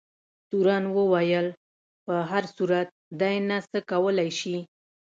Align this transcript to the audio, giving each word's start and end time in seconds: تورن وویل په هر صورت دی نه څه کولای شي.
تورن 0.49 0.83
وویل 0.97 1.47
په 2.05 2.13
هر 2.29 2.43
صورت 2.55 2.87
دی 3.19 3.35
نه 3.49 3.57
څه 3.69 3.79
کولای 3.91 4.29
شي. 4.39 4.57